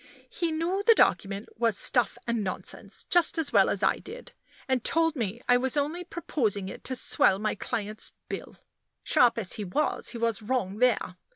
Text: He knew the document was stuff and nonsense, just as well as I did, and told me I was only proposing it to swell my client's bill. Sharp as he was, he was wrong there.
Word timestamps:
He 0.31 0.51
knew 0.51 0.81
the 0.83 0.95
document 0.95 1.47
was 1.59 1.77
stuff 1.77 2.17
and 2.25 2.43
nonsense, 2.43 3.03
just 3.03 3.37
as 3.37 3.53
well 3.53 3.69
as 3.69 3.83
I 3.83 3.99
did, 3.99 4.31
and 4.67 4.83
told 4.83 5.15
me 5.15 5.43
I 5.47 5.57
was 5.57 5.77
only 5.77 6.03
proposing 6.03 6.69
it 6.69 6.83
to 6.85 6.95
swell 6.95 7.37
my 7.37 7.53
client's 7.53 8.13
bill. 8.27 8.55
Sharp 9.03 9.37
as 9.37 9.53
he 9.53 9.63
was, 9.63 10.07
he 10.07 10.17
was 10.17 10.41
wrong 10.41 10.79
there. 10.79 11.17